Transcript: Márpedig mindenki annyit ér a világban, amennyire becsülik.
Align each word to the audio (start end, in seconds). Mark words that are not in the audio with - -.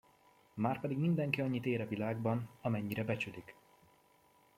Márpedig 0.53 0.97
mindenki 0.97 1.41
annyit 1.41 1.65
ér 1.65 1.81
a 1.81 1.87
világban, 1.87 2.49
amennyire 2.61 3.03
becsülik. 3.03 3.55